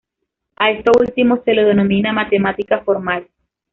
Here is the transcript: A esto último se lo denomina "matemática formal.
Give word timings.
A 0.55 0.71
esto 0.71 0.93
último 0.99 1.43
se 1.45 1.53
lo 1.53 1.63
denomina 1.63 2.11
"matemática 2.11 2.79
formal. 2.79 3.27